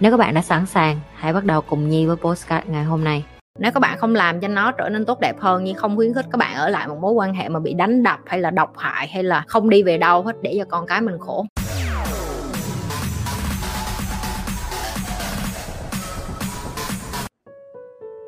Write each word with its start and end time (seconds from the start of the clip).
Nếu 0.00 0.10
các 0.10 0.16
bạn 0.16 0.34
đã 0.34 0.42
sẵn 0.42 0.66
sàng, 0.66 1.00
hãy 1.14 1.32
bắt 1.32 1.44
đầu 1.44 1.60
cùng 1.60 1.88
Nhi 1.88 2.06
với 2.06 2.16
postcard 2.16 2.68
ngày 2.68 2.84
hôm 2.84 3.04
nay. 3.04 3.24
Nếu 3.58 3.72
các 3.72 3.80
bạn 3.80 3.98
không 3.98 4.14
làm 4.14 4.40
cho 4.40 4.48
nó 4.48 4.72
trở 4.72 4.88
nên 4.88 5.04
tốt 5.04 5.20
đẹp 5.20 5.40
hơn 5.40 5.64
nhưng 5.64 5.74
không 5.74 5.96
khuyến 5.96 6.14
khích 6.14 6.26
các 6.32 6.36
bạn 6.38 6.56
ở 6.56 6.68
lại 6.68 6.88
một 6.88 6.98
mối 7.00 7.12
quan 7.12 7.34
hệ 7.34 7.48
mà 7.48 7.60
bị 7.60 7.74
đánh 7.74 8.02
đập 8.02 8.18
hay 8.26 8.40
là 8.40 8.50
độc 8.50 8.72
hại 8.78 9.08
hay 9.08 9.22
là 9.22 9.44
không 9.46 9.70
đi 9.70 9.82
về 9.82 9.98
đâu 9.98 10.22
hết 10.22 10.36
để 10.42 10.54
cho 10.58 10.64
con 10.64 10.86
cái 10.86 11.00
mình 11.00 11.18
khổ. 11.18 11.46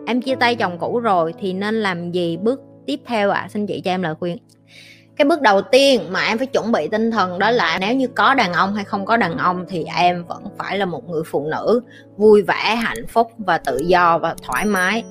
Em 0.07 0.23
chia 0.23 0.34
tay 0.34 0.57
chồng 0.57 0.79
cũ 0.79 1.01
rồi 1.01 1.34
thì 1.41 1.52
nên 1.52 1.74
làm 1.74 2.10
gì 2.10 2.37
bước 2.37 2.60
tiếp 2.87 3.01
theo 3.07 3.30
ạ? 3.30 3.41
À? 3.41 3.48
Xin 3.48 3.66
chị 3.66 3.80
cho 3.84 3.91
em 3.91 4.02
lời 4.02 4.15
khuyên 4.20 4.38
cái 5.16 5.25
bước 5.25 5.43
đầu 5.43 5.62
tiên 5.62 6.01
mà 6.11 6.21
em 6.21 6.39
phải 6.39 6.47
chuẩn 6.47 6.73
bị 6.73 6.89
tinh 6.89 7.11
thần 7.11 7.39
đó 7.39 7.51
là 7.51 7.79
nếu 7.80 7.95
như 7.95 8.07
có 8.07 8.34
đàn 8.34 8.52
ông 8.52 8.75
hay 8.75 8.84
không 8.84 9.05
có 9.05 9.16
đàn 9.16 9.38
ông 9.38 9.65
thì 9.69 9.85
em 9.97 10.25
vẫn 10.25 10.43
phải 10.59 10.79
là 10.79 10.85
một 10.85 11.09
người 11.09 11.23
phụ 11.27 11.47
nữ 11.47 11.80
vui 12.16 12.43
vẻ, 12.43 12.75
hạnh 12.75 13.07
phúc 13.09 13.33
và 13.38 13.59
tự 13.59 13.79
do 13.87 14.19
và 14.19 14.35
thoải 14.43 14.65
mái 14.65 15.05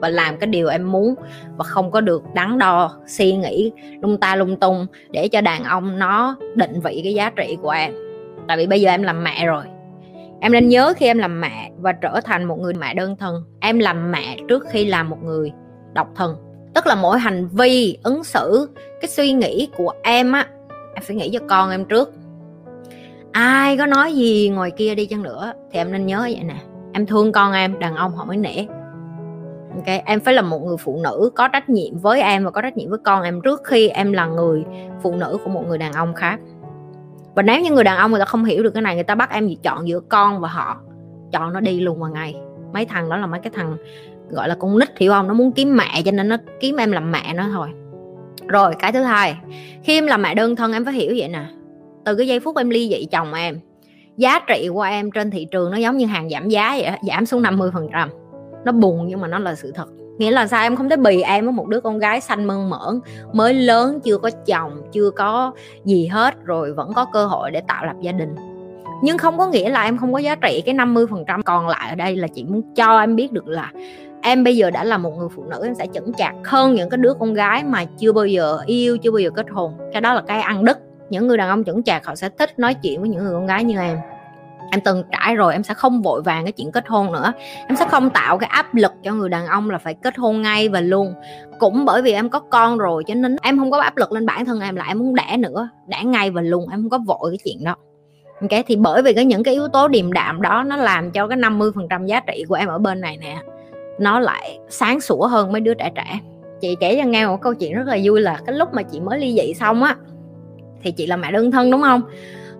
và 0.00 0.08
làm 0.08 0.38
cái 0.38 0.46
điều 0.46 0.68
em 0.68 0.92
muốn 0.92 1.14
và 1.56 1.64
không 1.64 1.90
có 1.90 2.00
được 2.00 2.22
đắn 2.34 2.58
đo, 2.58 2.96
suy 3.06 3.36
nghĩ, 3.36 3.72
lung 4.02 4.20
ta 4.20 4.36
lung 4.36 4.56
tung 4.56 4.86
để 5.10 5.28
cho 5.28 5.40
đàn 5.40 5.64
ông 5.64 5.98
nó 5.98 6.36
định 6.54 6.80
vị 6.80 7.00
cái 7.04 7.14
giá 7.14 7.30
trị 7.30 7.56
của 7.62 7.70
em. 7.70 7.92
Tại 8.48 8.56
vì 8.56 8.66
bây 8.66 8.80
giờ 8.80 8.90
em 8.90 9.02
làm 9.02 9.24
mẹ 9.24 9.46
rồi. 9.46 9.64
Em 10.40 10.52
nên 10.52 10.68
nhớ 10.68 10.92
khi 10.96 11.06
em 11.06 11.18
làm 11.18 11.40
mẹ 11.40 11.70
và 11.78 11.92
trở 11.92 12.20
thành 12.24 12.44
một 12.44 12.58
người 12.60 12.74
mẹ 12.74 12.94
đơn 12.94 13.16
thân. 13.16 13.42
Em 13.60 13.78
làm 13.78 14.12
mẹ 14.12 14.36
trước 14.48 14.64
khi 14.70 14.84
làm 14.84 15.10
một 15.10 15.22
người 15.22 15.52
độc 15.92 16.08
thân 16.16 16.36
tức 16.78 16.86
là 16.86 16.94
mỗi 16.94 17.18
hành 17.18 17.48
vi, 17.52 17.98
ứng 18.02 18.24
xử, 18.24 18.68
cái 19.00 19.08
suy 19.08 19.32
nghĩ 19.32 19.68
của 19.76 19.92
em 20.02 20.32
á, 20.32 20.46
em 20.94 21.02
phải 21.06 21.16
nghĩ 21.16 21.30
cho 21.32 21.40
con 21.48 21.70
em 21.70 21.84
trước. 21.84 22.12
Ai 23.32 23.76
có 23.78 23.86
nói 23.86 24.14
gì 24.14 24.48
ngoài 24.48 24.70
kia 24.70 24.94
đi 24.94 25.06
chăng 25.06 25.22
nữa 25.22 25.52
thì 25.72 25.78
em 25.78 25.92
nên 25.92 26.06
nhớ 26.06 26.20
vậy 26.20 26.42
nè. 26.44 26.56
Em 26.92 27.06
thương 27.06 27.32
con 27.32 27.52
em, 27.52 27.78
đàn 27.78 27.96
ông 27.96 28.16
họ 28.16 28.24
mới 28.24 28.36
nể. 28.36 28.66
Ok, 29.74 30.02
em 30.04 30.20
phải 30.20 30.34
là 30.34 30.42
một 30.42 30.58
người 30.58 30.76
phụ 30.76 31.00
nữ 31.04 31.30
có 31.34 31.48
trách 31.48 31.68
nhiệm 31.68 31.98
với 31.98 32.22
em 32.22 32.44
và 32.44 32.50
có 32.50 32.62
trách 32.62 32.76
nhiệm 32.76 32.90
với 32.90 32.98
con 33.04 33.22
em 33.22 33.40
trước 33.40 33.60
khi 33.64 33.88
em 33.88 34.12
là 34.12 34.26
người 34.26 34.64
phụ 35.02 35.14
nữ 35.14 35.38
của 35.44 35.50
một 35.50 35.64
người 35.68 35.78
đàn 35.78 35.92
ông 35.92 36.14
khác. 36.14 36.40
Và 37.34 37.42
nếu 37.42 37.60
như 37.60 37.70
người 37.70 37.84
đàn 37.84 37.98
ông 37.98 38.10
người 38.10 38.20
ta 38.20 38.24
không 38.24 38.44
hiểu 38.44 38.62
được 38.62 38.70
cái 38.70 38.82
này, 38.82 38.94
người 38.94 39.04
ta 39.04 39.14
bắt 39.14 39.30
em 39.30 39.48
chọn 39.62 39.88
giữa 39.88 40.00
con 40.00 40.40
và 40.40 40.48
họ. 40.48 40.80
Chọn 41.32 41.52
nó 41.52 41.60
đi 41.60 41.80
luôn 41.80 42.00
vào 42.00 42.10
ngày. 42.10 42.36
Mấy 42.72 42.84
thằng 42.84 43.10
đó 43.10 43.16
là 43.16 43.26
mấy 43.26 43.40
cái 43.40 43.52
thằng 43.54 43.76
gọi 44.30 44.48
là 44.48 44.54
con 44.54 44.78
nít 44.78 44.98
hiểu 44.98 45.12
không? 45.12 45.28
Nó 45.28 45.34
muốn 45.34 45.52
kiếm 45.52 45.76
mẹ 45.76 46.02
cho 46.04 46.10
nên 46.10 46.28
nó 46.28 46.36
kiếm 46.60 46.76
em 46.76 46.92
làm 46.92 47.12
mẹ 47.12 47.34
nó 47.34 47.44
thôi. 47.52 47.68
Rồi, 48.48 48.74
cái 48.78 48.92
thứ 48.92 49.02
hai, 49.02 49.36
khi 49.82 49.98
em 49.98 50.06
làm 50.06 50.22
mẹ 50.22 50.34
đơn 50.34 50.56
thân 50.56 50.72
em 50.72 50.84
phải 50.84 50.94
hiểu 50.94 51.14
vậy 51.18 51.28
nè. 51.28 51.44
Từ 52.04 52.14
cái 52.14 52.26
giây 52.26 52.40
phút 52.40 52.56
em 52.56 52.70
ly 52.70 52.88
dị 52.88 53.06
chồng 53.10 53.34
em, 53.34 53.60
giá 54.16 54.40
trị 54.48 54.68
của 54.72 54.82
em 54.82 55.10
trên 55.10 55.30
thị 55.30 55.46
trường 55.50 55.70
nó 55.70 55.76
giống 55.76 55.96
như 55.96 56.06
hàng 56.06 56.30
giảm 56.30 56.48
giá 56.48 56.78
vậy 56.80 56.90
giảm 57.08 57.26
xuống 57.26 57.42
50 57.42 57.70
phần 57.74 57.88
trăm. 57.92 58.10
Nó 58.64 58.72
buồn 58.72 59.06
nhưng 59.08 59.20
mà 59.20 59.28
nó 59.28 59.38
là 59.38 59.54
sự 59.54 59.72
thật. 59.72 59.88
Nghĩa 60.18 60.30
là 60.30 60.46
sao? 60.46 60.62
Em 60.62 60.76
không 60.76 60.88
thể 60.88 60.96
bì 60.96 61.20
em 61.20 61.44
với 61.44 61.52
một 61.52 61.68
đứa 61.68 61.80
con 61.80 61.98
gái 61.98 62.20
xanh 62.20 62.44
mơn 62.44 62.70
mởn, 62.70 63.00
mới 63.32 63.54
lớn, 63.54 64.00
chưa 64.00 64.18
có 64.18 64.30
chồng, 64.46 64.82
chưa 64.92 65.10
có 65.10 65.52
gì 65.84 66.06
hết, 66.06 66.34
rồi 66.44 66.72
vẫn 66.72 66.92
có 66.94 67.06
cơ 67.12 67.26
hội 67.26 67.50
để 67.50 67.60
tạo 67.60 67.86
lập 67.86 67.96
gia 68.00 68.12
đình. 68.12 68.34
Nhưng 69.02 69.18
không 69.18 69.38
có 69.38 69.46
nghĩa 69.46 69.70
là 69.70 69.82
em 69.82 69.98
không 69.98 70.12
có 70.12 70.18
giá 70.18 70.34
trị 70.34 70.62
cái 70.66 70.74
50% 70.74 71.42
còn 71.42 71.68
lại 71.68 71.88
ở 71.90 71.94
đây 71.94 72.16
là 72.16 72.28
chị 72.28 72.44
muốn 72.44 72.62
cho 72.74 73.00
em 73.00 73.16
biết 73.16 73.32
được 73.32 73.48
là 73.48 73.72
em 74.22 74.44
bây 74.44 74.56
giờ 74.56 74.70
đã 74.70 74.84
là 74.84 74.98
một 74.98 75.10
người 75.18 75.28
phụ 75.36 75.44
nữ, 75.44 75.60
em 75.64 75.74
sẽ 75.74 75.86
chững 75.94 76.12
chạc 76.12 76.34
hơn 76.44 76.74
những 76.74 76.90
cái 76.90 76.98
đứa 76.98 77.14
con 77.14 77.34
gái 77.34 77.64
mà 77.64 77.84
chưa 77.98 78.12
bao 78.12 78.26
giờ 78.26 78.58
yêu, 78.66 78.98
chưa 78.98 79.10
bao 79.10 79.18
giờ 79.18 79.30
kết 79.30 79.46
hôn. 79.50 79.72
Cái 79.92 80.00
đó 80.00 80.14
là 80.14 80.22
cái 80.26 80.40
ăn 80.40 80.64
đức 80.64 80.78
những 81.10 81.26
người 81.26 81.36
đàn 81.36 81.48
ông 81.48 81.64
chững 81.64 81.82
chạc, 81.82 82.06
họ 82.06 82.14
sẽ 82.14 82.28
thích 82.28 82.58
nói 82.58 82.74
chuyện 82.74 83.00
với 83.00 83.08
những 83.08 83.24
người 83.24 83.32
con 83.32 83.46
gái 83.46 83.64
như 83.64 83.78
em. 83.78 83.98
Em 84.70 84.80
từng 84.84 85.02
trải 85.12 85.36
rồi, 85.36 85.52
em 85.52 85.62
sẽ 85.62 85.74
không 85.74 86.02
vội 86.02 86.22
vàng 86.22 86.44
cái 86.44 86.52
chuyện 86.52 86.72
kết 86.72 86.88
hôn 86.88 87.12
nữa. 87.12 87.32
Em 87.68 87.76
sẽ 87.76 87.86
không 87.90 88.10
tạo 88.10 88.38
cái 88.38 88.48
áp 88.52 88.74
lực 88.74 88.92
cho 89.04 89.14
người 89.14 89.28
đàn 89.28 89.46
ông 89.46 89.70
là 89.70 89.78
phải 89.78 89.94
kết 89.94 90.16
hôn 90.16 90.42
ngay 90.42 90.68
và 90.68 90.80
luôn. 90.80 91.14
Cũng 91.58 91.84
bởi 91.84 92.02
vì 92.02 92.12
em 92.12 92.28
có 92.28 92.40
con 92.40 92.78
rồi, 92.78 93.02
cho 93.06 93.14
nên 93.14 93.36
em 93.42 93.58
không 93.58 93.70
có 93.70 93.80
áp 93.80 93.96
lực 93.96 94.12
lên 94.12 94.26
bản 94.26 94.44
thân 94.44 94.60
em, 94.60 94.76
là 94.76 94.84
em 94.84 94.98
muốn 94.98 95.14
đẻ 95.14 95.36
nữa, 95.36 95.68
đẻ 95.86 96.02
ngay 96.04 96.30
và 96.30 96.42
luôn, 96.42 96.68
em 96.70 96.82
không 96.82 96.90
có 96.90 96.98
vội 96.98 97.30
cái 97.30 97.38
chuyện 97.44 97.64
đó. 97.64 97.76
Ok, 98.40 98.64
thì 98.66 98.76
bởi 98.76 99.02
vì 99.02 99.12
cái 99.12 99.24
những 99.24 99.42
cái 99.42 99.54
yếu 99.54 99.68
tố 99.68 99.88
điềm 99.88 100.12
đạm 100.12 100.42
đó, 100.42 100.62
nó 100.66 100.76
làm 100.76 101.10
cho 101.10 101.28
cái 101.28 101.38
50% 101.38 102.06
giá 102.06 102.20
trị 102.20 102.44
của 102.48 102.54
em 102.54 102.68
ở 102.68 102.78
bên 102.78 103.00
này 103.00 103.16
nè 103.16 103.36
nó 103.98 104.20
lại 104.20 104.58
sáng 104.68 105.00
sủa 105.00 105.26
hơn 105.26 105.52
mấy 105.52 105.60
đứa 105.60 105.74
trẻ 105.74 105.90
trẻ. 105.94 106.20
Chị 106.60 106.76
kể 106.80 106.98
cho 107.02 107.08
nghe 107.08 107.26
một 107.26 107.40
câu 107.40 107.54
chuyện 107.54 107.74
rất 107.74 107.86
là 107.86 107.98
vui 108.04 108.20
là 108.20 108.40
cái 108.46 108.56
lúc 108.56 108.68
mà 108.74 108.82
chị 108.82 109.00
mới 109.00 109.18
ly 109.18 109.38
dị 109.40 109.54
xong 109.54 109.82
á, 109.82 109.96
thì 110.82 110.90
chị 110.90 111.06
là 111.06 111.16
mẹ 111.16 111.32
đơn 111.32 111.50
thân, 111.50 111.70
đúng 111.70 111.82
không? 111.82 112.02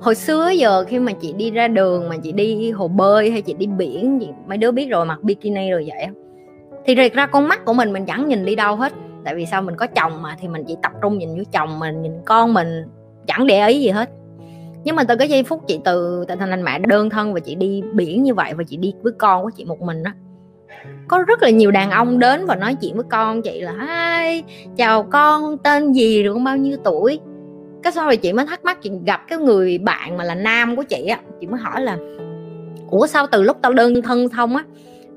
Hồi 0.00 0.15
xưa 0.15 0.49
giờ 0.49 0.84
khi 0.88 0.99
mà 0.99 1.12
chị 1.12 1.32
đi 1.32 1.50
ra 1.50 1.69
đường, 1.69 2.09
mà 2.09 2.16
chị 2.16 2.32
đi 2.32 2.71
hồ 2.71 2.88
bơi 2.88 3.31
hay 3.31 3.43
chị 3.43 3.54
đi 3.54 3.66
biển 3.66 4.21
gì 4.21 4.28
mấy 4.49 4.59
đứa 4.59 4.71
biết 4.71 4.87
rồi, 4.87 5.06
mặc 5.06 5.22
bikini 5.22 5.71
rồi 5.71 5.87
vậy 5.88 6.06
thì 6.84 6.94
thiệt 6.94 7.12
ra 7.12 7.26
con 7.26 7.49
mắt 7.49 7.65
của 7.65 7.72
mình 7.72 7.93
mình 7.93 8.06
chẳng 8.06 8.28
nhìn 8.28 8.44
đi 8.44 8.55
đâu 8.55 8.76
hết. 8.76 8.93
Tại 9.25 9.34
vì 9.34 9.47
sao? 9.47 9.62
Mình 9.62 9.76
có 9.76 9.87
chồng 9.87 10.22
mà, 10.22 10.37
thì 10.41 10.49
mình 10.49 10.65
chỉ 10.66 10.76
tập 10.82 10.93
trung 11.03 11.19
nhìn 11.19 11.28
vô 11.37 11.43
chồng 11.53 11.78
mình, 11.78 12.03
nhìn 12.03 12.12
con 12.25 12.55
mình, 12.55 12.84
chẳng 13.26 13.47
để 13.47 13.69
ý 13.69 13.81
gì 13.81 13.88
hết. 13.88 14.10
Nhưng 14.84 14.97
mà 14.97 15.05
từ 15.05 15.16
cái 15.16 15.28
giây 15.28 15.43
phút 15.43 15.62
chị 15.66 15.81
từ 15.84 16.25
thành 16.28 16.38
thành 16.38 16.65
mẹ 16.65 16.78
đơn 16.78 17.10
thân 17.10 17.34
và 17.34 17.41
chị 17.41 17.55
đi 17.55 17.82
biển 17.93 18.22
như 18.22 18.34
vậy, 18.34 18.55
và 18.55 18.65
chị 18.69 18.76
đi 18.76 18.94
với 19.03 19.12
con 19.19 19.43
của 19.43 19.50
chị 19.50 19.65
một 19.65 19.81
mình 19.81 20.03
á 20.03 20.12
có 21.09 21.19
rất 21.19 21.43
là 21.43 21.51
nhiều 21.51 21.71
đàn 21.71 21.91
ông 21.91 22.19
đến 22.19 22.47
và 22.47 22.56
nói 22.56 22.75
chuyện 22.75 22.95
với 22.95 23.05
con 23.11 23.43
chị 23.43 23.61
là 23.61 23.73
hai 23.73 24.43
chào 24.77 25.03
con, 25.03 25.59
tên 25.59 25.93
gì 25.93 26.23
rồi, 26.23 26.34
con 26.34 26.45
bao 26.45 26.56
nhiêu 26.56 26.77
tuổi? 26.84 27.21
Cái 27.83 27.93
sau 27.93 28.05
rồi 28.05 28.17
chị 28.17 28.33
mới 28.33 28.47
thắc 28.47 28.65
mắc, 28.65 28.83
chị 28.83 28.91
gặp 29.06 29.21
cái 29.29 29.39
người 29.39 29.79
bạn 29.79 30.17
mà 30.17 30.25
là 30.25 30.34
nam 30.34 30.77
của 30.77 30.83
chị 30.83 31.06
á, 31.06 31.19
chị 31.41 31.47
mới 31.47 31.61
hỏi 31.61 31.81
là, 31.81 31.99
ủa, 32.91 33.06
sao 33.06 33.27
từ 33.27 33.43
lúc 33.43 33.56
tao 33.62 33.73
đơn 33.73 34.03
thân 34.03 34.29
xong 34.29 34.56
á, 34.56 34.65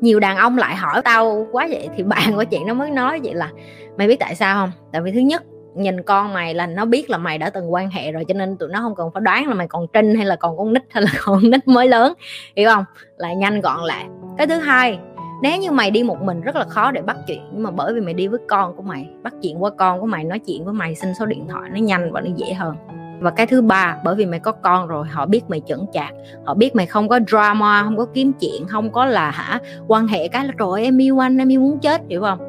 nhiều 0.02 0.20
đàn 0.20 0.38
ông 0.38 0.58
lại 0.58 0.76
hỏi 0.76 1.02
tao 1.02 1.48
quá 1.52 1.68
vậy? 1.70 1.90
Thì 1.96 2.04
bạn 2.04 2.36
của 2.36 2.44
chị 2.44 2.58
nó 2.68 2.74
mới 2.74 2.92
nói 2.92 3.20
vậy 3.24 3.34
là, 3.34 3.50
mày 3.98 4.08
biết 4.08 4.20
tại 4.20 4.36
sao 4.36 4.56
không? 4.56 4.72
Tại 4.92 5.02
vì 5.02 5.12
thứ 5.12 5.20
nhất, 5.20 5.44
nhìn 5.76 6.04
con 6.04 6.34
mày 6.34 6.54
là 6.54 6.68
nó 6.68 6.86
biết 6.86 7.10
là 7.10 7.18
mày 7.18 7.38
đã 7.38 7.50
từng 7.50 7.74
quan 7.74 7.90
hệ 7.90 8.12
rồi, 8.12 8.26
cho 8.28 8.34
nên 8.34 8.58
tụi 8.58 8.70
nó 8.70 8.80
không 8.80 8.96
cần 8.96 9.10
phải 9.14 9.22
đoán 9.22 9.48
là 9.48 9.54
mày 9.54 9.68
còn 9.68 9.88
trinh 9.94 10.16
hay 10.16 10.26
là 10.26 10.36
còn 10.36 10.58
con 10.58 10.74
nít 10.74 10.84
hay 10.90 11.04
là 11.04 11.12
con 11.24 11.50
nít 11.50 11.68
mới 11.68 11.88
lớn, 11.88 12.14
hiểu 12.56 12.70
không? 12.70 12.86
Lại 13.18 13.36
nhanh 13.36 13.62
gọn 13.62 13.80
lại. 13.84 14.06
Cái 14.38 14.48
thứ 14.48 14.56
hai 14.56 15.00
nếu 15.42 15.58
như 15.58 15.72
mày 15.72 15.92
đi 15.92 16.04
một 16.04 16.22
mình 16.22 16.42
rất 16.42 16.56
là 16.56 16.66
khó 16.66 16.92
để 16.92 17.02
bắt 17.02 17.18
chuyện. 17.28 17.42
Nhưng 17.54 17.64
mà 17.64 17.72
bởi 17.72 17.94
vì 17.94 18.02
mày 18.02 18.14
đi 18.14 18.28
với 18.28 18.40
con 18.48 18.76
của 18.76 18.84
mày, 18.84 19.10
bắt 19.24 19.34
chuyện 19.42 19.64
qua 19.64 19.70
con 19.78 20.00
của 20.00 20.06
mày, 20.06 20.24
nói 20.24 20.40
chuyện 20.40 20.66
với 20.66 20.74
mày, 20.74 20.96
xin 20.96 21.14
số 21.20 21.26
điện 21.26 21.46
thoại 21.50 21.70
nó 21.70 21.80
nhanh 21.80 22.12
và 22.12 22.22
nó 22.22 22.30
dễ 22.36 22.54
hơn. 22.54 22.76
Và 23.20 23.32
cái 23.32 23.48
thứ 23.48 23.62
ba, 23.62 23.98
bởi 24.04 24.16
vì 24.16 24.26
mày 24.26 24.40
có 24.40 24.52
con 24.52 24.88
rồi, 24.88 25.08
họ 25.08 25.26
biết 25.26 25.42
mày 25.48 25.62
chững 25.68 25.86
chạc. 25.94 26.14
Họ 26.46 26.54
biết 26.54 26.76
mày 26.76 26.86
không 26.86 27.10
có 27.10 27.20
drama, 27.28 27.84
không 27.84 27.98
có 27.98 28.06
kiếm 28.14 28.32
chuyện, 28.40 28.68
không 28.68 28.92
có 28.92 29.06
là 29.06 29.32
hả, 29.32 29.60
quan 29.88 30.08
hệ 30.08 30.28
cái 30.28 30.46
là 30.46 30.54
trời 30.60 30.84
em 30.84 31.02
yêu 31.02 31.20
anh, 31.24 31.38
em 31.38 31.52
yêu 31.52 31.62
muốn 31.62 31.80
chết 31.80 32.02
hiểu 32.10 32.22
không? 32.22 32.40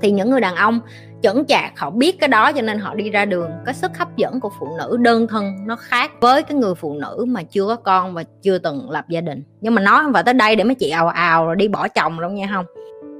Thì 0.00 0.10
những 0.10 0.30
người 0.30 0.40
đàn 0.40 0.54
ông 0.54 0.80
chững 1.22 1.44
chạc, 1.44 1.78
họ 1.78 1.90
biết 1.90 2.20
cái 2.20 2.28
đó 2.28 2.52
cho 2.52 2.62
nên 2.62 2.78
họ 2.78 2.94
đi 2.94 3.10
ra 3.10 3.24
đường. 3.24 3.50
Cái 3.64 3.74
sức 3.74 3.98
hấp 3.98 4.16
dẫn 4.16 4.40
của 4.40 4.50
phụ 4.58 4.68
nữ 4.78 4.96
đơn 4.96 5.26
thân 5.26 5.52
nó 5.66 5.76
khác 5.76 6.10
với 6.20 6.42
cái 6.42 6.58
người 6.58 6.74
phụ 6.74 6.94
nữ 6.94 7.24
mà 7.28 7.42
chưa 7.42 7.66
có 7.66 7.76
con 7.76 8.14
và 8.14 8.24
chưa 8.42 8.58
từng 8.58 8.90
lập 8.90 9.04
gia 9.08 9.20
đình. 9.20 9.42
Nhưng 9.60 9.74
mà 9.74 9.82
nói 9.82 10.02
không 10.02 10.12
phải 10.12 10.22
tới 10.22 10.34
đây 10.34 10.56
để 10.56 10.64
mấy 10.64 10.74
chị 10.74 10.90
ào 10.90 11.08
ào 11.08 11.46
rồi 11.46 11.56
đi 11.56 11.68
bỏ 11.68 11.88
chồng 11.88 12.20
đâu 12.20 12.30
nha, 12.30 12.48
không. 12.54 12.66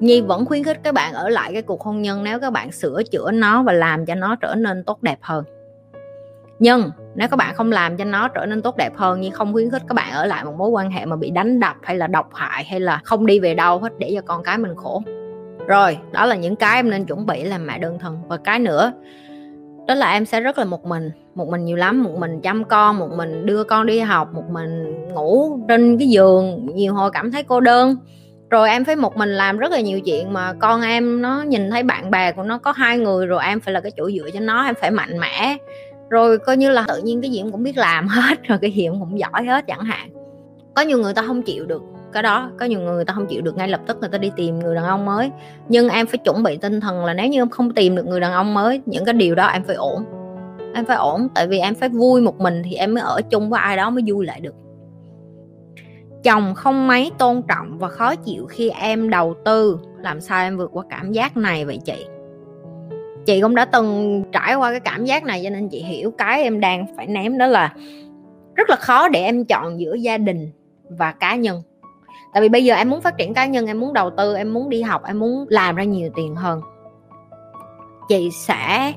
Nhi 0.00 0.20
vẫn 0.20 0.44
khuyến 0.47 0.64
khích 0.64 0.81
các 0.82 0.94
bạn 0.94 1.12
ở 1.12 1.29
lại 1.29 1.52
cái 1.52 1.62
cuộc 1.62 1.82
hôn 1.82 2.02
nhân 2.02 2.25
nếu 2.25 2.41
các 2.41 2.50
bạn 2.50 2.73
sửa 2.73 3.02
chữa 3.11 3.31
nó 3.31 3.62
và 3.62 3.73
làm 3.73 4.06
cho 4.06 4.14
nó 4.14 4.37
trở 4.37 4.55
nên 4.55 4.85
tốt 4.85 5.02
đẹp 5.02 5.19
hơn. 5.20 5.44
Nhưng 6.58 6.91
nếu 7.14 7.29
các 7.29 7.37
bạn 7.37 7.55
không 7.55 7.73
làm 7.73 7.97
cho 7.97 8.05
nó 8.05 8.29
trở 8.29 8.47
nên 8.47 8.62
tốt 8.62 8.76
đẹp 8.76 8.97
hơn, 8.97 9.20
Nhi 9.20 9.31
không 9.31 9.52
khuyến 9.52 9.70
khích 9.70 9.82
các 9.88 9.94
bạn 9.94 10.12
ở 10.12 10.26
lại 10.26 10.44
một 10.44 10.55
mối 10.58 10.69
quan 10.69 10.91
hệ 10.91 11.06
mà 11.06 11.17
bị 11.17 11.31
đánh 11.31 11.61
đập 11.61 11.76
hay 11.82 11.97
là 11.97 12.06
độc 12.06 12.29
hại 12.35 12.64
hay 12.64 12.81
là 12.81 13.00
không 13.05 13.26
đi 13.26 13.41
về 13.41 13.55
đâu 13.55 13.79
hết 13.79 13.93
để 13.99 14.12
cho 14.14 14.20
con 14.26 14.43
cái 14.43 14.58
mình 14.58 14.75
khổ 14.76 15.02
rồi, 15.70 15.99
đó 16.12 16.26
là 16.26 16.37
những 16.37 16.56
cái 16.56 16.76
em 16.76 16.90
nên 16.90 17.05
chuẩn 17.05 17.26
bị 17.26 17.44
làm 17.44 17.67
mẹ 17.67 17.78
đơn 17.78 17.99
thân. 17.99 18.19
Và 18.28 18.37
cái 18.37 18.58
nữa, 18.58 18.93
đó 19.87 19.94
là 19.94 20.12
em 20.12 20.26
sẽ 20.26 20.40
rất 20.40 20.58
là 20.58 20.64
một 20.64 20.84
mình 20.87 21.11
một 21.34 21.49
mình 21.49 21.64
nhiều 21.64 21.76
lắm, 21.76 22.02
một 22.02 22.19
mình 22.19 22.40
chăm 22.40 22.64
con, 22.64 22.99
một 22.99 23.08
mình 23.17 23.46
đưa 23.46 23.64
con 23.64 23.87
đi 23.87 24.00
học, 24.00 24.28
một 24.34 24.44
mình 24.50 24.94
ngủ 25.14 25.58
trên 25.69 25.99
cái 25.99 26.08
giường, 26.08 26.67
nhiều 26.75 26.94
hồi 26.94 27.11
cảm 27.12 27.32
thấy 27.32 27.43
cô 27.43 27.61
đơn. 27.61 27.96
Rồi 28.50 28.70
em 28.70 28.84
phải 28.84 28.96
một 28.96 29.17
mình 29.17 29.28
làm 29.28 29.58
rất 29.58 29.72
là 29.72 29.81
nhiều 29.81 30.00
chuyện 30.00 30.32
mà 30.32 30.52
con 30.52 30.82
em 30.82 31.22
nó 31.22 31.43
nhìn 31.43 31.70
thấy 31.70 31.82
bạn 31.82 32.11
bè 32.11 32.32
của 32.32 32.43
nó 32.43 32.58
có 32.58 32.73
hai 32.73 32.99
người 32.99 33.26
rồi 33.26 33.44
em 33.44 33.61
phải 33.61 33.75
là 33.75 33.81
cái 33.81 33.93
chỗ 33.96 34.11
dựa 34.11 34.31
cho 34.34 34.40
nó, 34.40 34.64
em 34.64 34.75
phải 34.81 34.90
mạnh 34.90 35.19
mẽ. 35.19 35.56
Rồi 36.11 36.38
coi 36.38 36.56
như 36.56 36.70
là 36.70 36.84
tự 36.88 37.00
nhiên 37.02 37.23
cái 37.23 37.31
gì 37.31 37.38
em 37.38 37.50
cũng 37.50 37.62
biết 37.62 37.76
làm 37.76 38.08
hết, 38.08 38.43
rồi 38.43 38.58
cái 38.62 38.70
gì 38.70 38.82
em 38.82 39.00
cũng 39.00 39.19
giỏi 39.19 39.44
hết 39.46 39.64
chẳng 39.66 39.84
hạn. 39.84 40.11
Có 40.75 40.82
nhiều 40.82 40.99
người 40.99 41.14
ta 41.14 41.23
không 41.23 41.43
chịu 41.43 41.66
được 41.66 41.82
cái 42.12 42.23
đó, 42.23 42.51
có 42.59 42.67
nhiều 42.67 42.81
người 42.81 42.95
người 42.95 43.05
ta 43.05 43.15
không 43.15 43.27
chịu 43.27 43.43
được 43.43 43.57
ngay 43.57 43.69
lập 43.69 43.81
tức 43.87 43.99
người 44.01 44.09
ta 44.09 44.19
đi 44.19 44.31
tìm 44.37 44.59
người 44.59 44.75
đàn 44.75 44.85
ông 44.85 45.05
mới. 45.05 45.31
Nhưng 45.69 45.89
em 45.89 46.07
phải 46.07 46.19
chuẩn 46.19 46.43
bị 46.43 46.57
tinh 46.57 46.81
thần 46.81 47.05
là 47.05 47.15
nếu 47.15 47.27
như 47.27 47.41
em 47.41 47.49
không 47.49 47.75
tìm 47.75 47.97
được 47.97 48.07
người 48.07 48.21
đàn 48.21 48.33
ông 48.33 48.55
mới, 48.55 48.81
những 48.87 49.05
cái 49.05 49.15
điều 49.15 49.35
đó 49.35 49.47
em 49.47 49.62
phải 49.65 49.77
ổn. 49.77 50.05
Em 50.75 50.85
phải 50.85 50.97
ổn, 50.97 51.29
tại 51.35 51.47
vì 51.47 51.59
em 51.59 51.75
phải 51.75 51.89
vui 51.89 52.21
một 52.21 52.41
mình 52.41 52.62
thì 52.65 52.75
em 52.75 52.95
mới 52.95 53.03
ở 53.03 53.21
chung 53.31 53.51
với 53.51 53.61
ai 53.61 53.77
đó 53.77 53.91
mới 53.91 54.05
vui 54.07 54.27
lại 54.27 54.41
được. 54.41 54.55
Chồng 56.23 56.55
không 56.55 56.87
mấy 56.87 57.11
tôn 57.19 57.43
trọng 57.49 57.79
và 57.79 57.89
khó 57.89 58.15
chịu 58.15 58.47
khi 58.47 58.71
em 58.71 59.11
đầu 59.11 59.35
tư. 59.45 59.79
Làm 59.99 60.21
sao 60.21 60.43
em 60.43 60.57
vượt 60.57 60.71
qua 60.73 60.85
cảm 60.91 61.12
giác 61.12 61.37
này 61.37 61.65
vậy 61.65 61.81
chị? 61.85 62.07
Chị 63.27 63.41
cũng 63.41 63.55
đã 63.55 63.65
từng 63.65 64.23
trải 64.33 64.55
qua 64.55 64.71
cái 64.71 64.81
cảm 64.81 65.05
giác 65.05 65.25
này 65.25 65.41
cho 65.45 65.51
nên 65.51 65.69
chị 65.69 65.83
hiểu 65.83 66.11
cái 66.19 66.43
em 66.43 66.61
đang 66.61 66.87
phải 66.97 67.07
ném 67.07 67.39
đó 67.39 67.47
là 67.47 67.75
rất 68.55 68.71
là 68.71 68.77
khó 68.77 69.09
để 69.09 69.23
em 69.23 69.45
chọn 69.45 69.81
giữa 69.81 69.95
gia 69.95 70.19
đình 70.19 70.51
và 70.89 71.12
cá 71.12 71.35
nhân 71.35 71.62
tại 72.32 72.41
vì 72.41 72.49
bây 72.49 72.65
giờ 72.65 72.75
em 72.75 72.91
muốn 72.91 73.00
phát 73.00 73.19
triển 73.19 73.35
cá 73.35 73.47
nhân, 73.47 73.67
em 73.67 73.81
muốn 73.81 73.93
đầu 73.93 74.11
tư, 74.11 74.35
em 74.37 74.55
muốn 74.55 74.69
đi 74.69 74.82
học, 74.82 75.03
em 75.06 75.19
muốn 75.19 75.47
làm 75.49 75.77
ra 75.77 75.85
nhiều 75.85 76.11
tiền 76.17 76.37
hơn. 76.37 76.61
Chị 78.09 78.31
sẽ 78.31 78.93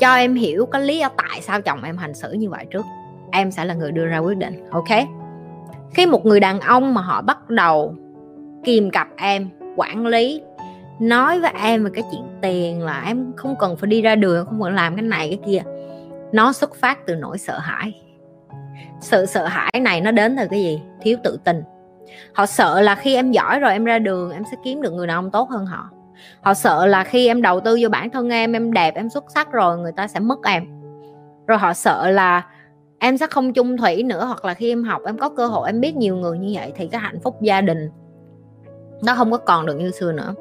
cho 0.00 0.14
em 0.14 0.34
hiểu 0.34 0.66
cái 0.66 0.82
lý 0.82 0.98
do 0.98 1.08
tại 1.16 1.40
sao 1.40 1.60
chồng 1.60 1.82
em 1.82 1.96
hành 1.96 2.14
xử 2.14 2.32
như 2.32 2.50
vậy 2.50 2.66
trước. 2.70 2.86
Em 3.32 3.50
sẽ 3.50 3.64
là 3.64 3.74
người 3.74 3.92
đưa 3.92 4.06
ra 4.06 4.18
quyết 4.18 4.36
định, 4.36 4.70
ok? 4.70 4.88
Khi 5.90 6.06
một 6.06 6.26
người 6.26 6.40
đàn 6.40 6.60
ông 6.60 6.94
mà 6.94 7.00
họ 7.00 7.22
bắt 7.22 7.50
đầu 7.50 7.94
kìm 8.64 8.90
cặp 8.90 9.08
em, 9.16 9.48
quản 9.76 10.06
lý, 10.06 10.42
nói 11.00 11.40
với 11.40 11.52
em 11.62 11.84
về 11.84 11.90
cái 11.94 12.04
chuyện 12.10 12.22
tiền 12.40 12.82
là 12.82 13.02
em 13.06 13.32
không 13.36 13.56
cần 13.58 13.76
phải 13.76 13.88
đi 13.88 14.02
ra 14.02 14.14
đường, 14.14 14.46
không 14.46 14.62
cần 14.62 14.74
làm 14.74 14.96
cái 14.96 15.02
này, 15.02 15.28
cái 15.28 15.38
kia, 15.46 15.62
nó 16.32 16.52
xuất 16.52 16.74
phát 16.74 17.06
từ 17.06 17.14
nỗi 17.14 17.38
sợ 17.38 17.58
hãi. 17.58 17.92
Sự 19.00 19.26
sợ 19.26 19.46
hãi 19.46 19.72
này 19.80 20.00
nó 20.00 20.10
đến 20.10 20.36
từ 20.38 20.46
cái 20.50 20.62
gì? 20.62 20.82
Thiếu 21.00 21.18
tự 21.24 21.38
tin 21.44 21.62
họ 22.34 22.46
sợ 22.46 22.80
là 22.80 22.94
khi 22.94 23.14
em 23.14 23.32
giỏi 23.32 23.58
rồi 23.58 23.72
em 23.72 23.84
ra 23.84 23.98
đường, 23.98 24.30
em 24.30 24.42
sẽ 24.50 24.56
kiếm 24.64 24.82
được 24.82 24.92
người 24.92 25.06
đàn 25.06 25.16
ông 25.16 25.30
tốt 25.30 25.50
hơn 25.50 25.66
họ. 25.66 25.90
Họ 26.40 26.54
sợ 26.54 26.86
là 26.86 27.04
khi 27.04 27.26
em 27.26 27.42
đầu 27.42 27.60
tư 27.60 27.78
vô 27.80 27.88
bản 27.88 28.10
thân 28.10 28.28
em 28.28 28.52
em 28.52 28.72
đẹp, 28.72 28.94
em 28.94 29.10
xuất 29.10 29.24
sắc 29.34 29.52
rồi, 29.52 29.78
người 29.78 29.92
ta 29.92 30.08
sẽ 30.08 30.20
mất 30.20 30.38
em. 30.44 30.64
Rồi 31.46 31.58
họ 31.58 31.72
sợ 31.72 32.10
là 32.10 32.46
em 32.98 33.18
sẽ 33.18 33.26
không 33.26 33.52
chung 33.52 33.76
thủy 33.76 34.02
nữa, 34.02 34.24
hoặc 34.24 34.44
là 34.44 34.54
khi 34.54 34.72
em 34.72 34.84
học, 34.84 35.02
em 35.06 35.18
có 35.18 35.28
cơ 35.28 35.46
hội, 35.46 35.68
em 35.68 35.80
biết 35.80 35.96
nhiều 35.96 36.16
người 36.16 36.38
như 36.38 36.52
vậy 36.54 36.72
thì 36.76 36.88
cái 36.88 37.00
hạnh 37.00 37.20
phúc 37.22 37.42
gia 37.42 37.60
đình 37.60 37.90
nó 39.02 39.14
không 39.14 39.30
có 39.30 39.36
còn 39.36 39.66
được 39.66 39.74
như 39.74 39.90
xưa 39.90 40.12
nữa. 40.12 40.34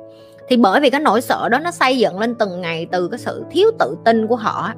Thì 0.48 0.58
bởi 0.58 0.82
vì 0.82 0.90
cái 0.90 1.02
nỗi 1.02 1.22
sợ 1.22 1.50
đó 1.50 1.60
nó 1.60 1.72
xây 1.72 1.98
dựng 1.98 2.20
lên 2.20 2.36
từng 2.36 2.62
ngày 2.62 2.88
từ 2.92 3.08
cái 3.08 3.20
sự 3.20 3.46
thiếu 3.52 3.72
tự 3.80 3.98
tin 4.06 4.28
của 4.28 4.36
họ 4.36 4.74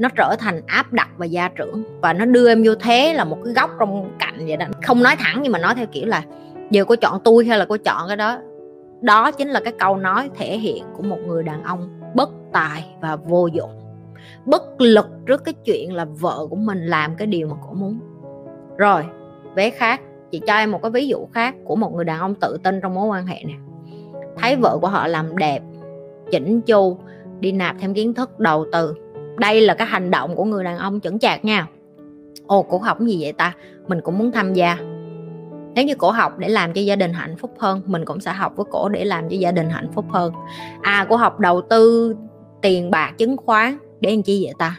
nó 0.00 0.08
trở 0.16 0.36
thành 0.38 0.60
áp 0.66 0.92
đặt 0.92 1.08
và 1.16 1.26
gia 1.26 1.48
trưởng, 1.48 1.84
và 2.02 2.12
nó 2.12 2.24
đưa 2.24 2.48
em 2.48 2.62
vô 2.64 2.74
thế 2.74 3.14
là 3.14 3.24
một 3.24 3.38
cái 3.44 3.54
góc 3.54 3.70
trong 3.78 4.10
cạnh 4.18 4.46
vậy 4.46 4.56
đó. 4.56 4.66
Không 4.86 5.02
nói 5.02 5.16
thẳng 5.18 5.40
nhưng 5.42 5.52
mà 5.52 5.58
nói 5.58 5.74
theo 5.74 5.86
kiểu 5.92 6.06
là, 6.06 6.22
giờ 6.70 6.84
cô 6.84 6.96
chọn 6.96 7.20
tôi 7.24 7.44
hay 7.44 7.58
là 7.58 7.66
cô 7.68 7.76
chọn 7.76 8.08
cái 8.08 8.16
đó? 8.16 8.38
Đó 9.00 9.30
chính 9.30 9.48
là 9.48 9.60
cái 9.60 9.72
câu 9.78 9.96
nói 9.96 10.30
thể 10.38 10.58
hiện 10.58 10.84
của 10.96 11.02
một 11.02 11.18
người 11.26 11.42
đàn 11.42 11.62
ông 11.62 11.88
bất 12.14 12.30
tài 12.52 12.86
và 13.00 13.16
vô 13.16 13.46
dụng. 13.46 13.70
Bất 14.44 14.80
lực 14.80 15.06
trước 15.26 15.44
cái 15.44 15.54
chuyện 15.64 15.94
là 15.94 16.04
vợ 16.04 16.46
của 16.50 16.56
mình 16.56 16.86
làm 16.86 17.16
cái 17.16 17.26
điều 17.26 17.48
mà 17.48 17.56
cổ 17.68 17.74
muốn. 17.74 17.98
Rồi, 18.76 19.04
vé 19.54 19.70
khác, 19.70 20.00
chị 20.30 20.40
cho 20.46 20.54
em 20.54 20.70
một 20.70 20.82
cái 20.82 20.90
ví 20.90 21.08
dụ 21.08 21.26
khác 21.32 21.54
của 21.64 21.76
một 21.76 21.94
người 21.94 22.04
đàn 22.04 22.20
ông 22.20 22.34
tự 22.34 22.58
tin 22.62 22.80
trong 22.80 22.94
mối 22.94 23.06
quan 23.06 23.26
hệ 23.26 23.36
nè. 23.46 23.54
Thấy 24.36 24.56
vợ 24.56 24.78
của 24.82 24.88
họ 24.88 25.06
làm 25.06 25.36
đẹp, 25.36 25.60
chỉnh 26.30 26.60
chu, 26.60 26.98
đi 27.40 27.52
nạp 27.52 27.76
thêm 27.80 27.94
kiến 27.94 28.14
thức 28.14 28.38
đầu 28.38 28.66
tư 28.72 28.94
đây 29.40 29.60
là 29.60 29.74
cái 29.74 29.86
hành 29.86 30.10
động 30.10 30.36
của 30.36 30.44
người 30.44 30.64
đàn 30.64 30.78
ông 30.78 31.00
chững 31.00 31.18
chạc 31.18 31.44
nha. 31.44 31.66
Ồ, 32.46 32.62
cổ 32.62 32.78
học 32.78 33.00
gì 33.00 33.18
vậy 33.20 33.32
ta? 33.32 33.52
Mình 33.88 34.00
cũng 34.00 34.18
muốn 34.18 34.32
tham 34.32 34.54
gia. 34.54 34.76
Nếu 35.74 35.84
như 35.84 35.94
cổ 35.94 36.10
học 36.10 36.38
để 36.38 36.48
làm 36.48 36.72
cho 36.72 36.80
gia 36.80 36.96
đình 36.96 37.12
hạnh 37.12 37.36
phúc 37.36 37.50
hơn, 37.58 37.82
mình 37.86 38.04
cũng 38.04 38.20
sẽ 38.20 38.32
học 38.32 38.52
với 38.56 38.66
cổ 38.70 38.88
để 38.88 39.04
làm 39.04 39.28
cho 39.28 39.36
gia 39.36 39.52
đình 39.52 39.70
hạnh 39.70 39.88
phúc 39.94 40.04
hơn. 40.10 40.32
À 40.82 41.06
cổ 41.08 41.16
học 41.16 41.40
đầu 41.40 41.60
tư 41.60 42.14
tiền 42.62 42.90
bạc 42.90 43.12
chứng 43.18 43.36
khoán, 43.36 43.78
để 44.00 44.10
làm 44.10 44.22
chi 44.22 44.44
vậy 44.44 44.54
ta? 44.58 44.76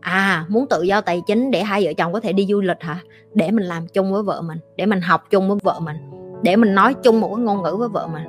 À 0.00 0.44
muốn 0.48 0.66
tự 0.66 0.82
do 0.82 1.00
tài 1.00 1.22
chính 1.26 1.50
để 1.50 1.62
hai 1.62 1.84
vợ 1.84 1.92
chồng 1.92 2.12
có 2.12 2.20
thể 2.20 2.32
đi 2.32 2.46
du 2.46 2.60
lịch 2.60 2.80
hả? 2.80 2.98
Để 3.34 3.50
mình 3.50 3.64
làm 3.64 3.86
chung 3.86 4.12
với 4.12 4.22
vợ 4.22 4.42
mình, 4.42 4.58
để 4.76 4.86
mình 4.86 5.00
học 5.00 5.24
chung 5.30 5.48
với 5.48 5.58
vợ 5.62 5.80
mình, 5.80 5.96
để 6.42 6.56
mình 6.56 6.74
nói 6.74 6.94
chung 6.94 7.20
một 7.20 7.34
cái 7.36 7.44
ngôn 7.44 7.62
ngữ 7.62 7.76
với 7.76 7.88
vợ 7.88 8.06
mình. 8.06 8.22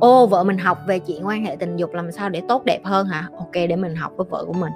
Ô, 0.00 0.26
vợ 0.26 0.44
mình 0.44 0.58
học 0.58 0.78
về 0.86 0.98
chuyện 0.98 1.26
quan 1.26 1.44
hệ 1.44 1.56
tình 1.56 1.76
dục 1.76 1.94
làm 1.94 2.12
sao 2.12 2.28
để 2.28 2.42
tốt 2.48 2.64
đẹp 2.64 2.80
hơn 2.84 3.06
hả? 3.06 3.28
Ok, 3.38 3.52
để 3.52 3.76
mình 3.76 3.96
học 3.96 4.12
với 4.16 4.26
vợ 4.30 4.44
của 4.44 4.52
mình 4.52 4.72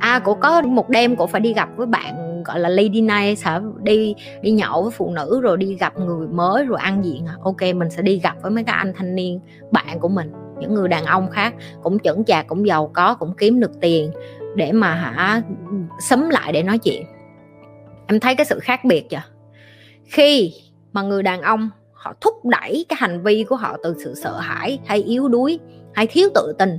à 0.00 0.18
cổ 0.18 0.34
có 0.34 0.62
một 0.62 0.88
đêm 0.88 1.16
cổ 1.16 1.26
phải 1.26 1.40
đi 1.40 1.54
gặp 1.54 1.68
với 1.76 1.86
bạn, 1.86 2.42
gọi 2.44 2.60
là 2.60 2.68
lady 2.68 3.00
night 3.00 3.42
hả? 3.42 3.60
Đi 3.82 4.14
đi 4.42 4.50
nhậu 4.50 4.82
với 4.82 4.90
phụ 4.90 5.10
nữ 5.10 5.40
rồi 5.42 5.56
đi 5.56 5.74
gặp 5.74 5.98
người 5.98 6.28
mới 6.28 6.64
rồi 6.64 6.78
ăn 6.78 7.04
diện 7.04 7.26
à 7.26 7.36
ok, 7.42 7.62
mình 7.74 7.90
sẽ 7.90 8.02
đi 8.02 8.20
gặp 8.22 8.36
với 8.42 8.50
mấy 8.50 8.64
cái 8.64 8.76
anh 8.76 8.92
thanh 8.96 9.14
niên, 9.14 9.40
bạn 9.70 10.00
của 10.00 10.08
mình, 10.08 10.32
những 10.58 10.74
người 10.74 10.88
đàn 10.88 11.04
ông 11.04 11.30
khác. 11.30 11.54
Cũng 11.82 11.98
chững 11.98 12.24
chạc, 12.24 12.46
cũng 12.46 12.66
giàu 12.66 12.90
có, 12.94 13.14
cũng 13.14 13.34
kiếm 13.38 13.60
được 13.60 13.80
tiền 13.80 14.10
để 14.56 14.72
mà 14.72 14.94
hả 14.94 15.42
sấm 16.08 16.30
lại 16.30 16.52
để 16.52 16.62
nói 16.62 16.78
chuyện. 16.78 17.06
Em 18.06 18.20
thấy 18.20 18.34
cái 18.34 18.46
sự 18.46 18.58
khác 18.62 18.80
biệt 18.84 19.10
chưa? 19.10 19.22
Khi 20.04 20.54
mà 20.92 21.02
người 21.02 21.22
đàn 21.22 21.42
ông 21.42 21.70
họ 21.92 22.14
thúc 22.20 22.34
đẩy 22.44 22.86
cái 22.88 22.96
hành 23.00 23.22
vi 23.22 23.44
của 23.44 23.56
họ 23.56 23.76
từ 23.82 23.96
sự 24.04 24.14
sợ 24.14 24.38
hãi 24.38 24.78
hay 24.86 25.02
yếu 25.02 25.28
đuối 25.28 25.58
hay 25.94 26.06
thiếu 26.06 26.28
tự 26.34 26.52
tin, 26.58 26.78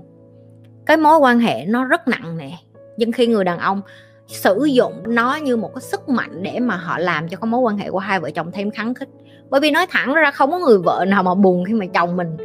cái 0.85 0.97
mối 0.97 1.17
quan 1.17 1.39
hệ 1.39 1.65
nó 1.65 1.85
rất 1.85 2.07
nặng 2.07 2.37
nề 2.37 2.51
nhưng 3.01 3.11
khi 3.11 3.27
người 3.27 3.43
đàn 3.43 3.59
ông 3.59 3.81
sử 4.27 4.65
dụng 4.65 4.93
nó 5.07 5.35
như 5.35 5.57
một 5.57 5.75
cái 5.75 5.81
sức 5.81 6.09
mạnh 6.09 6.43
để 6.43 6.59
mà 6.59 6.75
họ 6.75 6.97
làm 6.97 7.27
cho 7.27 7.37
cái 7.37 7.47
mối 7.47 7.61
quan 7.61 7.77
hệ 7.77 7.89
của 7.89 7.99
hai 7.99 8.19
vợ 8.19 8.31
chồng 8.31 8.51
thêm 8.51 8.71
kháng 8.71 8.93
khích. 8.93 9.09
Bởi 9.49 9.61
vì 9.61 9.71
nói 9.71 9.85
thẳng 9.89 10.13
ra 10.13 10.31
không 10.31 10.51
có 10.51 10.59
người 10.59 10.77
vợ 10.77 11.05
nào 11.07 11.23
mà 11.23 11.35
buồn 11.35 11.65
khi 11.65 11.73
mà 11.73 11.85
chồng 11.93 12.17
mình 12.17 12.37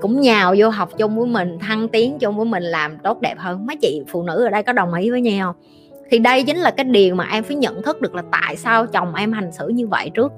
cũng 0.00 0.20
nhào 0.20 0.54
vô 0.58 0.68
học 0.68 0.90
chung 0.98 1.18
với 1.18 1.26
mình, 1.26 1.58
thăng 1.58 1.88
tiến 1.88 2.18
chung 2.18 2.36
với 2.36 2.46
mình, 2.46 2.62
làm 2.62 2.98
tốt 2.98 3.20
đẹp 3.20 3.34
hơn. 3.38 3.66
Mấy 3.66 3.76
chị 3.76 4.02
phụ 4.08 4.22
nữ 4.22 4.44
ở 4.44 4.50
đây 4.50 4.62
có 4.62 4.72
đồng 4.72 4.94
ý 4.94 5.10
với 5.10 5.20
nhau. 5.20 5.52
Không? 5.52 5.62
thì 6.10 6.18
đây 6.18 6.42
chính 6.42 6.56
là 6.56 6.70
cái 6.70 6.84
điều 6.84 7.14
mà 7.14 7.28
em 7.32 7.44
phải 7.44 7.56
nhận 7.56 7.82
thức 7.82 8.00
được 8.00 8.14
là 8.14 8.22
tại 8.32 8.56
sao 8.56 8.86
chồng 8.86 9.14
em 9.14 9.32
hành 9.32 9.52
xử 9.52 9.68
như 9.68 9.88
vậy 9.88 10.10
trước. 10.14 10.32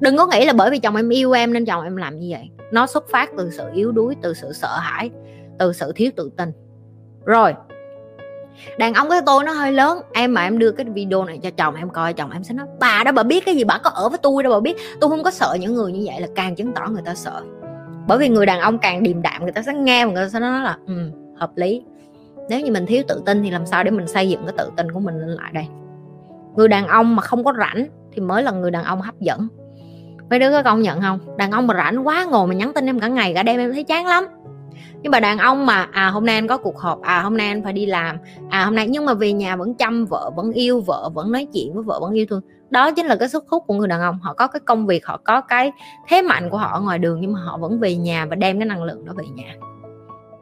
Đừng 0.00 0.16
có 0.16 0.26
nghĩ 0.26 0.44
là 0.44 0.52
bởi 0.52 0.70
vì 0.70 0.78
chồng 0.78 0.96
em 0.96 1.08
yêu 1.08 1.32
em 1.32 1.52
nên 1.52 1.64
chồng 1.64 1.84
em 1.84 1.96
làm 1.96 2.18
như 2.18 2.28
vậy. 2.30 2.50
Nó 2.72 2.86
xuất 2.86 3.08
phát 3.10 3.30
từ 3.38 3.50
sự 3.50 3.64
yếu 3.74 3.92
đuối, 3.92 4.14
từ 4.22 4.34
sự 4.34 4.52
sợ 4.52 4.76
hãi, 4.80 5.10
từ 5.58 5.72
sự 5.72 5.92
thiếu 5.96 6.10
tự 6.16 6.30
tin. 6.36 6.52
Rồi 7.24 7.54
đàn 8.78 8.94
ông 8.94 9.08
cái 9.10 9.20
tôi 9.26 9.44
nó 9.44 9.52
hơi 9.52 9.72
lớn. 9.72 9.98
Em 10.12 10.34
mà 10.34 10.42
em 10.42 10.58
đưa 10.58 10.72
cái 10.72 10.86
video 10.86 11.24
này 11.24 11.38
cho 11.42 11.50
chồng 11.50 11.74
em 11.74 11.90
coi 11.90 12.12
chồng 12.12 12.30
em 12.30 12.44
sẽ 12.44 12.54
nói 12.54 12.66
bà 12.80 13.02
đó 13.04 13.12
bà 13.12 13.22
biết 13.22 13.44
cái 13.46 13.56
gì 13.56 13.64
bà 13.64 13.78
có 13.78 13.90
ở 13.90 14.08
với 14.08 14.18
tôi 14.22 14.42
đâu 14.42 14.52
bà 14.52 14.60
biết. 14.60 14.76
Tôi 15.00 15.10
không 15.10 15.22
có 15.22 15.30
sợ 15.30 15.56
những 15.60 15.74
người 15.74 15.92
như 15.92 16.02
vậy 16.06 16.20
là 16.20 16.26
càng 16.34 16.54
chứng 16.54 16.72
tỏ 16.72 16.86
người 16.90 17.02
ta 17.04 17.14
sợ. 17.14 17.42
Bởi 18.06 18.18
vì 18.18 18.28
người 18.28 18.46
đàn 18.46 18.60
ông 18.60 18.78
càng 18.78 19.02
điềm 19.02 19.22
đạm 19.22 19.42
người 19.42 19.52
ta 19.52 19.62
sẽ 19.62 19.74
nghe 19.74 20.06
và 20.06 20.12
người 20.12 20.24
ta 20.24 20.28
sẽ 20.28 20.40
nói 20.40 20.62
là 20.62 20.78
ừ, 20.86 21.10
hợp 21.36 21.50
lý. 21.56 21.82
Nếu 22.48 22.60
như 22.60 22.72
mình 22.72 22.86
thiếu 22.86 23.02
tự 23.08 23.22
tin 23.26 23.42
thì 23.42 23.50
làm 23.50 23.66
sao 23.66 23.84
để 23.84 23.90
mình 23.90 24.06
xây 24.06 24.28
dựng 24.28 24.42
cái 24.46 24.54
tự 24.58 24.70
tin 24.76 24.92
của 24.92 25.00
mình 25.00 25.18
lên 25.18 25.28
lại 25.28 25.50
đây? 25.54 25.66
Người 26.56 26.68
đàn 26.68 26.86
ông 26.86 27.16
mà 27.16 27.22
không 27.22 27.44
có 27.44 27.52
rảnh 27.58 27.86
thì 28.12 28.20
mới 28.20 28.42
là 28.42 28.50
người 28.50 28.70
đàn 28.70 28.84
ông 28.84 29.00
hấp 29.00 29.20
dẫn. 29.20 29.48
Mấy 30.30 30.38
đứa 30.38 30.50
có 30.50 30.62
công 30.62 30.82
nhận 30.82 31.00
không? 31.00 31.18
Đàn 31.36 31.50
ông 31.50 31.66
mà 31.66 31.74
rảnh 31.74 32.06
quá 32.06 32.24
ngồi 32.24 32.46
mà 32.46 32.54
nhắn 32.54 32.72
tin 32.74 32.86
em 32.86 33.00
cả 33.00 33.08
ngày 33.08 33.34
cả 33.34 33.42
đêm 33.42 33.60
em 33.60 33.72
thấy 33.72 33.84
chán 33.84 34.06
lắm 34.06 34.24
nhưng 35.02 35.10
mà 35.10 35.20
đàn 35.20 35.38
ông 35.38 35.66
mà 35.66 35.88
à 35.92 36.08
hôm 36.08 36.26
nay 36.26 36.34
anh 36.34 36.46
có 36.46 36.56
cuộc 36.56 36.78
họp 36.78 37.02
à 37.02 37.20
hôm 37.22 37.36
nay 37.36 37.48
anh 37.48 37.62
phải 37.62 37.72
đi 37.72 37.86
làm 37.86 38.18
à 38.50 38.64
hôm 38.64 38.74
nay, 38.74 38.88
nhưng 38.88 39.04
mà 39.04 39.14
về 39.14 39.32
nhà 39.32 39.56
vẫn 39.56 39.74
chăm, 39.74 40.04
vợ 40.04 40.30
vẫn 40.36 40.52
yêu, 40.52 40.80
vợ 40.80 41.10
vẫn 41.14 41.32
nói 41.32 41.46
chuyện 41.54 41.74
với 41.74 41.82
vợ 41.82 42.00
vẫn 42.00 42.12
yêu 42.12 42.26
thương. 42.30 42.40
Đó 42.70 42.90
chính 42.90 43.06
là 43.06 43.16
cái 43.16 43.28
sức 43.28 43.44
hút 43.48 43.64
của 43.66 43.74
người 43.74 43.88
đàn 43.88 44.00
ông, 44.00 44.18
họ 44.18 44.34
có 44.34 44.46
cái 44.46 44.60
công 44.60 44.86
việc, 44.86 45.06
họ 45.06 45.20
có 45.24 45.40
cái 45.40 45.72
thế 46.08 46.22
mạnh 46.22 46.50
của 46.50 46.56
họ 46.56 46.70
ở 46.72 46.80
ngoài 46.80 46.98
đường, 46.98 47.20
nhưng 47.20 47.32
mà 47.32 47.40
họ 47.40 47.58
vẫn 47.58 47.80
về 47.80 47.96
nhà 47.96 48.26
và 48.26 48.36
đem 48.36 48.58
cái 48.58 48.66
năng 48.66 48.82
lượng 48.82 49.04
đó 49.04 49.12
về 49.16 49.24
nhà. 49.34 49.54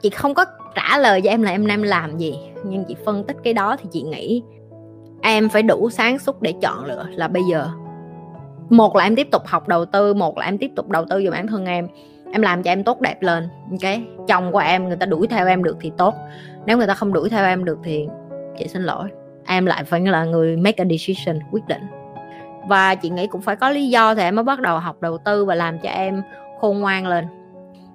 Chị 0.02 0.10
không 0.10 0.34
có 0.34 0.44
trả 0.74 0.98
lời 0.98 1.20
cho 1.22 1.30
em 1.30 1.42
là 1.42 1.50
em 1.50 1.66
nam 1.66 1.82
làm 1.82 2.18
gì, 2.18 2.38
nhưng 2.64 2.84
chị 2.88 2.96
phân 3.04 3.24
tích 3.24 3.36
cái 3.44 3.52
đó 3.52 3.76
thì 3.76 3.88
chị 3.92 4.02
nghĩ 4.02 4.42
em 5.22 5.48
phải 5.48 5.62
đủ 5.62 5.90
sáng 5.90 6.18
suốt 6.18 6.42
để 6.42 6.54
chọn 6.62 6.84
lựa 6.84 7.06
là 7.10 7.28
bây 7.28 7.42
giờ. 7.50 7.68
Một 8.70 8.96
là 8.96 9.04
em 9.04 9.16
tiếp 9.16 9.28
tục 9.30 9.42
học 9.46 9.68
đầu 9.68 9.84
tư, 9.84 10.14
một 10.14 10.38
là 10.38 10.44
em 10.44 10.58
tiếp 10.58 10.70
tục 10.76 10.88
đầu 10.88 11.04
tư 11.10 11.20
vào 11.22 11.32
bản 11.32 11.46
thân 11.46 11.64
em 11.64 11.88
em 12.34 12.42
làm 12.42 12.62
cho 12.62 12.70
em 12.70 12.84
tốt 12.84 13.00
đẹp 13.00 13.22
lên, 13.22 13.48
ok? 13.70 13.98
Chồng 14.28 14.52
của 14.52 14.58
em, 14.58 14.88
người 14.88 14.96
ta 14.96 15.06
đuổi 15.06 15.26
theo 15.26 15.46
em 15.46 15.64
được 15.64 15.76
thì 15.80 15.92
tốt. 15.96 16.14
Nếu 16.66 16.78
người 16.78 16.86
ta 16.86 16.94
không 16.94 17.12
đuổi 17.12 17.28
theo 17.30 17.44
em 17.44 17.64
được 17.64 17.78
thì 17.84 18.08
chị 18.58 18.68
xin 18.68 18.82
lỗi. 18.82 19.08
Em 19.46 19.66
lại 19.66 19.84
phải 19.84 20.00
là 20.00 20.24
người 20.24 20.56
make 20.56 20.84
a 20.84 20.84
decision, 20.90 21.38
quyết 21.50 21.66
định. 21.66 21.82
Và 22.68 22.94
chị 22.94 23.10
nghĩ 23.10 23.26
cũng 23.26 23.42
phải 23.42 23.56
có 23.56 23.70
lý 23.70 23.88
do 23.88 24.14
thì 24.14 24.22
em 24.22 24.36
mới 24.36 24.44
bắt 24.44 24.60
đầu 24.60 24.78
học 24.78 24.96
đầu 25.00 25.18
tư 25.18 25.44
và 25.44 25.54
làm 25.54 25.78
cho 25.78 25.88
em 25.88 26.22
khôn 26.60 26.80
ngoan 26.80 27.06
lên. 27.06 27.24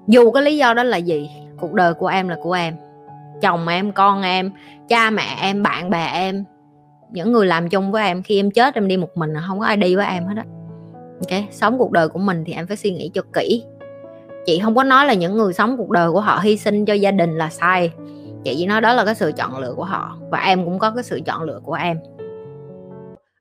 Dù 0.07 0.31
cái 0.31 0.43
lý 0.43 0.57
do 0.57 0.73
đó 0.73 0.83
là 0.83 0.97
gì, 0.97 1.29
cuộc 1.59 1.73
đời 1.73 1.93
của 1.93 2.07
em 2.07 2.27
là 2.27 2.37
của 2.43 2.53
em. 2.53 2.75
Chồng 3.41 3.67
em, 3.67 3.91
con 3.91 4.21
em, 4.21 4.51
cha 4.87 5.09
mẹ 5.09 5.37
em, 5.41 5.63
bạn 5.63 5.89
bè 5.89 6.09
em, 6.13 6.43
những 7.11 7.31
người 7.31 7.47
làm 7.47 7.69
chung 7.69 7.91
với 7.91 8.03
em, 8.03 8.23
khi 8.23 8.39
em 8.39 8.51
chết 8.51 8.75
em 8.75 8.87
đi 8.87 8.97
một 8.97 9.09
mình, 9.15 9.33
không 9.47 9.59
có 9.59 9.65
ai 9.65 9.77
đi 9.77 9.95
với 9.95 10.05
em 10.05 10.25
hết 10.25 10.35
á. 10.37 10.43
Ok? 11.19 11.43
Sống 11.51 11.77
cuộc 11.77 11.91
đời 11.91 12.07
của 12.07 12.19
mình 12.19 12.43
thì 12.45 12.53
em 12.53 12.67
phải 12.67 12.77
suy 12.77 12.91
nghĩ 12.91 13.11
cho 13.13 13.21
kỹ 13.33 13.63
chị 14.49 14.59
không 14.63 14.75
có 14.75 14.83
nói 14.83 15.05
là 15.05 15.13
những 15.13 15.37
người 15.37 15.53
sống 15.53 15.77
cuộc 15.77 15.89
đời 15.89 16.11
của 16.11 16.21
họ 16.21 16.39
hy 16.39 16.57
sinh 16.57 16.85
cho 16.85 16.93
gia 16.93 17.11
đình 17.11 17.37
là 17.37 17.49
sai. 17.49 17.91
Chị 18.43 18.55
chỉ 18.57 18.65
nói 18.65 18.81
đó 18.81 18.93
là 18.93 19.05
cái 19.05 19.15
sự 19.15 19.31
chọn 19.37 19.57
lựa 19.57 19.73
của 19.75 19.83
họ 19.83 20.17
và 20.31 20.39
em 20.39 20.65
cũng 20.65 20.79
có 20.79 20.91
cái 20.91 21.03
sự 21.03 21.19
chọn 21.25 21.43
lựa 21.43 21.59
của 21.63 21.73
em. 21.73 21.97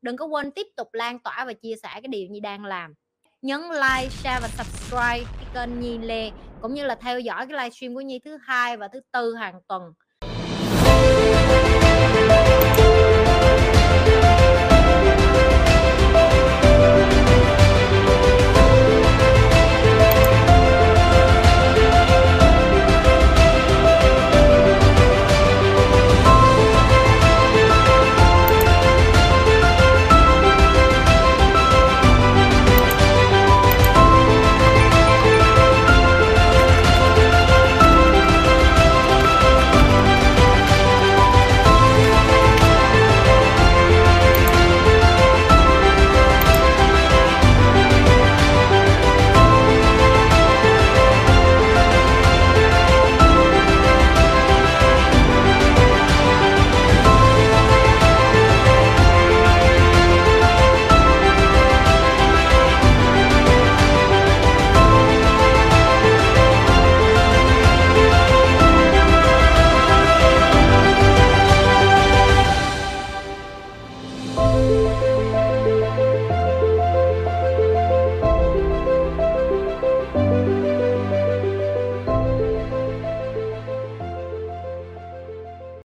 Đừng 0.03 0.17
có 0.17 0.27
quên 0.27 0.50
tiếp 0.50 0.67
tục 0.77 0.88
lan 0.93 1.19
tỏa 1.19 1.45
và 1.45 1.53
chia 1.53 1.75
sẻ 1.83 1.88
cái 1.93 2.09
điều 2.09 2.29
như 2.31 2.41
đang 2.41 2.65
làm. 2.65 2.95
Nhấn 3.43 3.61
like, 3.61 4.09
share 4.09 4.41
và 4.43 4.49
subscribe 4.49 5.25
cái 5.38 5.47
kênh 5.55 5.81
Nhi 5.81 5.99
Lê, 5.99 6.31
cũng 6.61 6.75
như 6.75 6.85
là 6.85 6.95
theo 6.95 7.21
dõi 7.21 7.47
cái 7.47 7.59
livestream 7.59 7.95
của 7.95 8.00
Nhi 8.00 8.21
thứ 8.25 8.38
hai 8.43 8.77
và 8.77 8.88
thứ 8.88 9.00
tư 9.12 9.35
hàng 9.35 9.61
tuần. 9.69 9.83